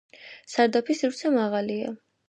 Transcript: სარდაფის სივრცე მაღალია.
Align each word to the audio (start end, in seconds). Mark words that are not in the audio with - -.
სარდაფის 0.53 1.05
სივრცე 1.05 1.35
მაღალია. 1.39 1.97